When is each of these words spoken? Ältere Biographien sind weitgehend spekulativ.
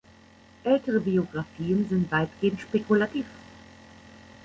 Ältere 0.63 0.99
Biographien 0.99 1.87
sind 1.87 2.11
weitgehend 2.11 2.59
spekulativ. 2.59 3.27